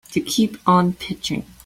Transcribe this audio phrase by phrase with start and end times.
[0.13, 1.45] To keep on pitching.